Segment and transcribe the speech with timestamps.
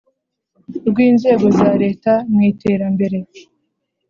[0.87, 3.17] rw inzego za Leta mu iterambere